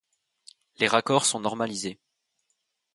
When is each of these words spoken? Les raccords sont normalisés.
Les 0.79 0.87
raccords 0.87 1.27
sont 1.27 1.39
normalisés. 1.39 1.99